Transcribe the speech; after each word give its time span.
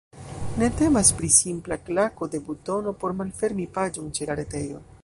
Ne 0.61 0.69
temas 0.79 1.11
pri 1.19 1.29
simpla 1.35 1.77
klako 1.91 2.29
de 2.37 2.43
butono 2.49 2.95
por 3.05 3.17
malfermi 3.21 3.71
paĝon 3.79 4.11
ĉe 4.19 4.31
la 4.33 4.43
retejo. 4.43 4.87